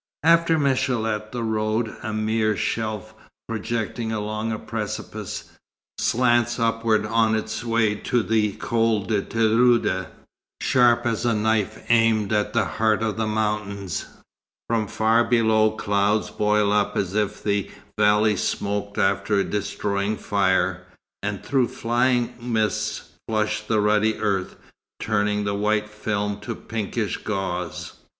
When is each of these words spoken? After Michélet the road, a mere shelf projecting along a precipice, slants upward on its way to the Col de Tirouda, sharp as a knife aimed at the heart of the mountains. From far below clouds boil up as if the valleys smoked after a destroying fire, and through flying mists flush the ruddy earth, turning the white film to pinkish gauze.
After 0.23 0.57
Michélet 0.57 1.31
the 1.31 1.43
road, 1.43 1.95
a 2.01 2.11
mere 2.11 2.57
shelf 2.57 3.13
projecting 3.47 4.11
along 4.11 4.51
a 4.51 4.57
precipice, 4.57 5.51
slants 5.99 6.57
upward 6.57 7.05
on 7.05 7.35
its 7.35 7.63
way 7.63 7.93
to 7.93 8.23
the 8.23 8.53
Col 8.53 9.03
de 9.05 9.21
Tirouda, 9.21 10.07
sharp 10.59 11.05
as 11.05 11.23
a 11.23 11.35
knife 11.35 11.85
aimed 11.89 12.33
at 12.33 12.51
the 12.51 12.65
heart 12.65 13.03
of 13.03 13.15
the 13.15 13.27
mountains. 13.27 14.07
From 14.67 14.87
far 14.87 15.23
below 15.23 15.69
clouds 15.77 16.31
boil 16.31 16.71
up 16.73 16.97
as 16.97 17.13
if 17.13 17.43
the 17.43 17.69
valleys 17.95 18.41
smoked 18.41 18.97
after 18.97 19.35
a 19.35 19.43
destroying 19.43 20.17
fire, 20.17 20.87
and 21.21 21.43
through 21.45 21.67
flying 21.67 22.33
mists 22.41 23.09
flush 23.29 23.61
the 23.61 23.79
ruddy 23.79 24.17
earth, 24.17 24.55
turning 24.99 25.43
the 25.43 25.53
white 25.53 25.91
film 25.91 26.39
to 26.39 26.55
pinkish 26.55 27.17
gauze. 27.17 27.93